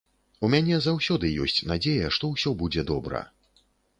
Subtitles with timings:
[0.45, 3.21] У мяне заўсёды ёсць надзея, што ўсё будзе добра.